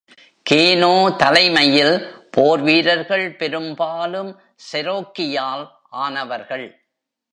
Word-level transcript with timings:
Canoe 0.49 1.15
தலைமையில், 1.15 1.95
போர்வீரர்கள் 2.31 3.35
பெரும்பாலும் 3.35 4.39
செரோக்கியால் 4.71 5.69
ஆனவர்கள். 5.89 6.67